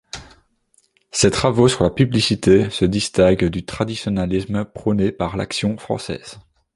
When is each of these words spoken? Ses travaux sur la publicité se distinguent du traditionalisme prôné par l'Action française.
Ses 1.11 1.29
travaux 1.29 1.67
sur 1.67 1.83
la 1.83 1.91
publicité 1.91 2.71
se 2.71 2.85
distinguent 2.85 3.45
du 3.51 3.63
traditionalisme 3.65 4.65
prôné 4.65 5.11
par 5.11 5.37
l'Action 5.37 5.77
française. 5.77 6.39